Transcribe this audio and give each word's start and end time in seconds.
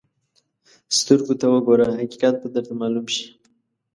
سترګو 0.99 1.33
ته 1.39 1.45
وګوره، 1.53 1.87
حقیقت 1.99 2.35
به 2.41 2.47
درته 2.53 2.73
معلوم 2.79 3.05
شي. 3.15 3.25